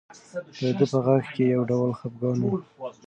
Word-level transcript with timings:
د 0.61 0.63
ده 0.77 0.85
په 0.91 0.97
غږ 1.05 1.23
کې 1.35 1.43
یو 1.55 1.63
ډول 1.69 1.89
خپګان 1.99 2.37
و. 2.41 2.47